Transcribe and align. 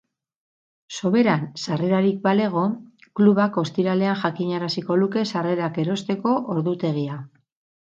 Soberan 0.99 1.43
sarrerarik 1.65 2.17
balego, 2.25 2.65
klubak 3.21 3.63
ostiralean 3.65 4.19
jakinaraziko 4.25 5.01
luke 5.05 5.29
sarrerak 5.37 5.83
erosteko 5.89 6.39
ordutegia. 6.59 7.25